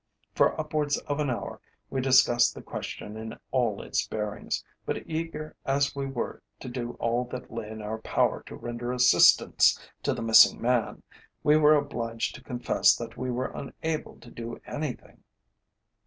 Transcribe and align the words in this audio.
For 0.33 0.59
upwards 0.59 0.97
of 0.97 1.19
an 1.19 1.29
hour 1.29 1.61
we 1.91 2.01
discussed 2.01 2.55
the 2.55 2.63
question 2.63 3.15
in 3.15 3.35
all 3.51 3.83
its 3.83 4.07
bearings, 4.07 4.63
but 4.83 5.07
eager 5.07 5.55
as 5.63 5.95
we 5.95 6.07
were 6.07 6.41
to 6.61 6.67
do 6.67 6.93
all 6.93 7.23
that 7.25 7.53
lay 7.53 7.69
in 7.69 7.83
our 7.83 7.99
power 8.01 8.41
to 8.47 8.55
render 8.55 8.91
assistance 8.91 9.79
to 10.01 10.15
the 10.15 10.23
missing 10.23 10.59
man, 10.59 11.03
we 11.43 11.55
were 11.55 11.75
obliged 11.75 12.33
to 12.33 12.43
confess 12.43 12.95
that 12.95 13.15
we 13.15 13.29
were 13.29 13.53
unable 13.53 14.15
to 14.21 14.31
do 14.31 14.59
anything. 14.65 15.21